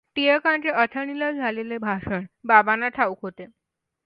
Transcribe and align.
टिळकांचे 0.15 0.69
अथणीला 0.71 1.31
झालेले 1.31 1.77
भाषण 1.77 2.25
बाबांना 2.45 2.87
ठाऊक 2.89 3.19
होते. 3.21 3.45